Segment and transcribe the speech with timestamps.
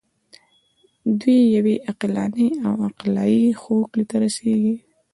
[1.19, 4.75] دوی یوې عقلاني او عقلایي هوکړې ته رسیږي.